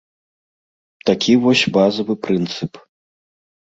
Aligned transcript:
Такі 1.11 1.37
вось 1.45 1.63
базавы 1.79 2.13
прынцып. 2.27 2.85